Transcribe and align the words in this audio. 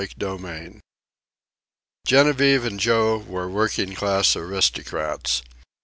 CHAPTER 0.03 0.61
II 0.61 0.81
Genevieve 2.07 2.65
and 2.65 2.79
Joe 2.79 3.19
were 3.19 3.47
working 3.47 3.93
class 3.93 4.35
aristocrats. 4.35 5.43